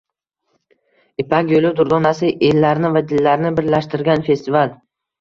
[1.25, 4.79] “Ipak yo‘li durdonasi: ellarni va dillarni birlashtirgan festival